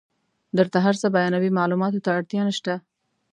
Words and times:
درته 0.57 0.77
هر 0.85 0.95
څه 1.01 1.07
بیانوي 1.15 1.49
معلوماتو 1.57 2.03
ته 2.05 2.09
اړتیا 2.17 2.41
نشته. 2.49 2.73